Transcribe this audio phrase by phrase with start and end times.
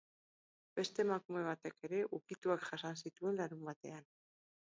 [0.79, 4.09] Beste emakume batek ere ukituak jasan zituen larunbatean.